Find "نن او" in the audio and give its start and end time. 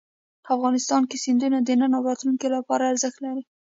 1.79-2.01